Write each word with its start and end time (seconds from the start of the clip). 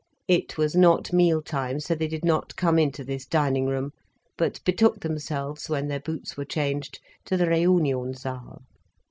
It 0.27 0.57
was 0.57 0.75
not 0.75 1.13
meal 1.13 1.43
time, 1.43 1.79
so 1.79 1.93
they 1.93 2.07
did 2.07 2.25
not 2.25 2.55
come 2.55 2.79
into 2.79 3.03
this 3.03 3.23
dining 3.27 3.67
room, 3.67 3.91
but 4.35 4.59
betook 4.65 5.01
themselves, 5.01 5.69
when 5.69 5.89
their 5.89 5.99
boots 5.99 6.35
were 6.35 6.43
changed, 6.43 6.97
to 7.25 7.37
the 7.37 7.45
_Reunionsaal. 7.45 8.63